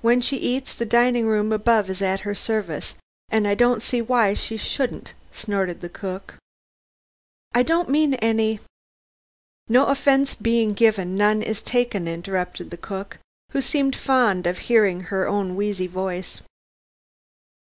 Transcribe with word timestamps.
When 0.00 0.20
she 0.20 0.36
eats, 0.38 0.74
the 0.74 0.84
dining 0.84 1.26
room 1.26 1.52
above 1.52 1.88
is 1.88 2.02
at 2.02 2.22
her 2.26 2.34
service. 2.34 2.96
An' 3.28 3.46
I 3.46 3.54
don't 3.54 3.84
see 3.84 4.02
why 4.02 4.34
she 4.34 4.56
shouldn't," 4.56 5.12
snorted 5.30 5.80
the 5.80 5.88
cook. 5.88 6.38
"I 7.54 7.62
don't 7.62 7.88
mean 7.88 8.14
any" 8.14 8.58
"No 9.68 9.86
offence 9.86 10.34
being 10.34 10.72
given 10.74 11.14
none 11.16 11.40
is 11.40 11.62
taken," 11.62 12.08
interrupted 12.08 12.76
cook, 12.80 13.18
who 13.52 13.60
seemed 13.60 13.94
fond 13.94 14.48
of 14.48 14.58
hearing 14.58 15.02
her 15.02 15.28
own 15.28 15.54
wheezy 15.54 15.86
voice. 15.86 16.40